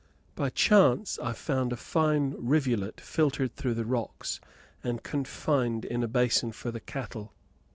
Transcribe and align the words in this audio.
By 0.33 0.49
chance 0.49 1.19
I 1.21 1.31
found 1.33 1.71
a 1.71 1.75
fine 1.77 2.33
rivulet 2.39 2.99
filtered 2.99 3.55
through 3.55 3.75
the 3.75 3.85
rocks, 3.85 4.41
and 4.83 5.03
confined 5.03 5.85
in 5.85 6.01
a 6.01 6.07
basin 6.07 6.53
for 6.53 6.71
the 6.71 6.79
cattle. 6.79 7.33